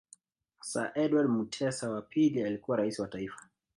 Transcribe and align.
Sir 0.63 0.91
Edward 0.95 1.27
Mutesa 1.29 1.89
wa 1.91 2.01
pili 2.01 2.43
alikuwa 2.43 2.77
Rais 2.77 2.99
wa 2.99 3.07
Taifa 3.07 3.49